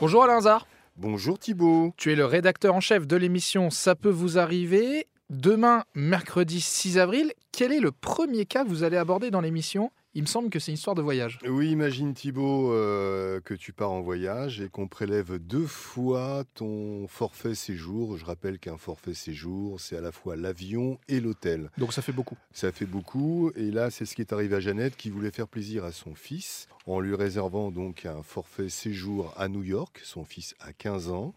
[0.00, 0.66] Bonjour Alain Hazard.
[0.96, 1.92] Bonjour Thibault.
[1.98, 5.06] Tu es le rédacteur en chef de l'émission Ça peut vous arriver.
[5.28, 9.90] Demain, mercredi 6 avril, quel est le premier cas que vous allez aborder dans l'émission
[10.14, 11.38] il me semble que c'est une histoire de voyage.
[11.46, 17.06] Oui, imagine Thibault euh, que tu pars en voyage et qu'on prélève deux fois ton
[17.06, 18.18] forfait séjour.
[18.18, 21.70] Je rappelle qu'un forfait séjour, c'est à la fois l'avion et l'hôtel.
[21.78, 22.36] Donc ça fait beaucoup.
[22.52, 23.52] Ça fait beaucoup.
[23.54, 26.14] Et là, c'est ce qui est arrivé à Jeannette qui voulait faire plaisir à son
[26.14, 30.00] fils en lui réservant donc un forfait séjour à New York.
[30.02, 31.34] Son fils a 15 ans.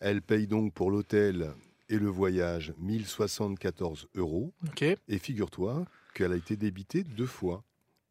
[0.00, 1.52] Elle paye donc pour l'hôtel
[1.88, 4.52] et le voyage 1074 euros.
[4.66, 4.82] Ok.
[4.82, 7.62] Et figure-toi qu'elle a été débitée deux fois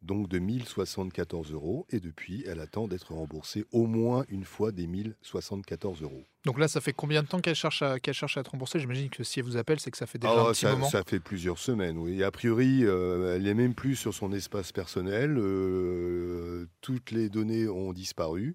[0.02, 4.86] donc de 1074 euros, et depuis, elle attend d'être remboursée au moins une fois des
[4.86, 6.22] 1074 euros.
[6.44, 8.78] Donc là, ça fait combien de temps qu'elle cherche, à, qu'elle cherche à être remboursée?
[8.78, 10.70] J'imagine que si elle vous appelle, c'est que ça fait déjà Ah, un petit ça,
[10.72, 10.88] moment.
[10.88, 12.20] ça fait plusieurs semaines, oui.
[12.20, 15.36] Et a priori, euh, elle n'est même plus sur son espace personnel.
[15.36, 18.54] euh, toutes les données ont disparu.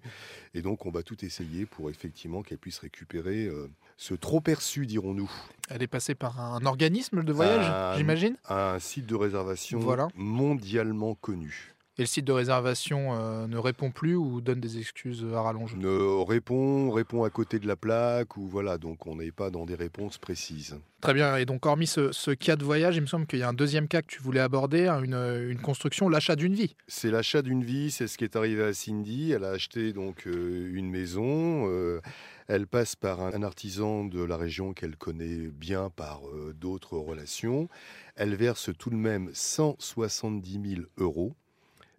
[0.54, 4.86] Et donc, on va tout essayer pour effectivement qu'elle puisse récupérer euh, ce trop perçu,
[4.86, 5.30] dirons-nous.
[5.70, 10.08] Elle est passée par un organisme de voyage, j'imagine Un site de réservation Voilà.
[10.14, 11.70] mondialement connu.
[11.96, 15.76] Et le site de réservation euh, ne répond plus ou donne des excuses à rallonge
[15.76, 19.64] Ne répond, répond à côté de la plaque, ou voilà, donc on n'est pas dans
[19.64, 20.76] des réponses précises.
[21.00, 21.36] Très bien.
[21.36, 23.52] Et donc, hormis ce, ce cas de voyage, il me semble qu'il y a un
[23.52, 25.14] deuxième cas que tu voulais aborder, hein, une,
[25.48, 26.74] une construction, l'achat d'une vie.
[26.88, 29.30] C'est l'achat d'une vie, c'est ce qui est arrivé à Cindy.
[29.30, 31.68] Elle a acheté donc euh, une maison.
[31.68, 32.00] euh,
[32.46, 37.68] elle passe par un, artisan de la région qu'elle connaît bien par euh, d'autres relations.
[38.16, 41.34] Elle verse tout de même 170 000 euros.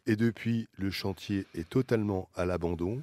[0.08, 3.02] Et depuis, le chantier est totalement à l'abandon.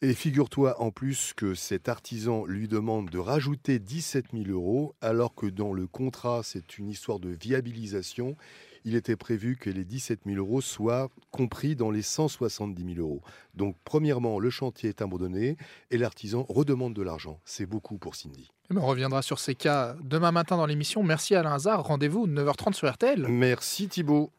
[0.00, 5.34] Et figure-toi en plus que cet artisan lui demande de rajouter 17 000 euros, alors
[5.34, 8.36] que dans le contrat, c'est une histoire de viabilisation.
[8.84, 13.22] Il était prévu que les 17 000 euros soient compris dans les 170 000 euros.
[13.54, 15.56] Donc, premièrement, le chantier est abandonné
[15.90, 17.40] et l'artisan redemande de l'argent.
[17.44, 18.52] C'est beaucoup pour Cindy.
[18.70, 21.02] Eh ben, on reviendra sur ces cas demain matin dans l'émission.
[21.02, 21.82] Merci Alain Hazard.
[21.82, 23.26] Rendez-vous 9h30 sur RTL.
[23.26, 24.30] Merci Thibault.